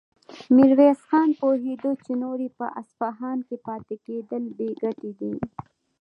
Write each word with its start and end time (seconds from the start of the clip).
ميرويس 0.55 0.99
خان 1.09 1.29
پوهېده 1.39 1.91
چې 2.03 2.11
نور 2.23 2.37
يې 2.45 2.49
په 2.59 2.65
اصفهان 2.81 3.37
کې 3.47 3.55
پاتې 3.67 3.95
کېدل 4.05 4.43
بې 4.57 4.69
ګټې 4.81 5.11
دي. 5.19 5.33